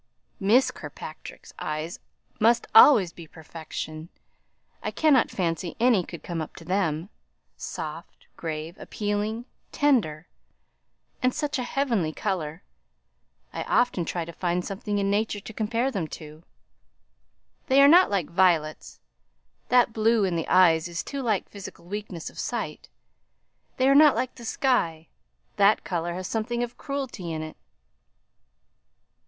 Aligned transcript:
"Miss 0.39 0.71
Kirkpatrick's 0.71 1.53
eyes 1.59 1.99
must 2.39 2.65
always 2.73 3.13
be 3.13 3.27
perfection. 3.27 4.09
I 4.81 4.89
cannot 4.89 5.29
fancy 5.29 5.75
any 5.79 6.03
could 6.03 6.23
come 6.23 6.41
up 6.41 6.55
to 6.55 6.65
them: 6.65 7.09
soft, 7.55 8.25
grave, 8.35 8.79
appealing, 8.79 9.45
tender; 9.71 10.27
and 11.21 11.35
such 11.35 11.59
a 11.59 11.63
heavenly 11.63 12.11
colour 12.11 12.63
I 13.53 13.61
often 13.65 14.03
try 14.03 14.25
to 14.25 14.31
find 14.33 14.65
something 14.65 14.97
in 14.97 15.11
nature 15.11 15.39
to 15.39 15.53
compare 15.53 15.91
them 15.91 16.07
to; 16.17 16.41
they 17.67 17.79
are 17.79 17.87
not 17.87 18.09
like 18.09 18.27
violets 18.27 19.01
that 19.69 19.93
blue 19.93 20.23
in 20.23 20.35
the 20.35 20.47
eyes 20.47 20.87
is 20.87 21.03
too 21.03 21.21
like 21.21 21.47
physical 21.47 21.85
weakness 21.85 22.27
of 22.31 22.39
sight; 22.39 22.89
they 23.77 23.87
are 23.87 23.93
not 23.93 24.15
like 24.15 24.33
the 24.33 24.45
sky 24.45 25.09
that 25.57 25.83
colour 25.83 26.15
has 26.15 26.25
something 26.27 26.63
of 26.63 26.75
cruelty 26.75 27.31
in 27.31 27.43
it." 27.43 27.55